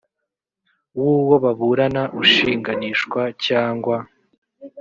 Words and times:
w 0.99 1.01
uwo 1.13 1.35
baburana 1.43 2.03
ushinganishwa 2.21 3.21
cyangwa 3.45 3.97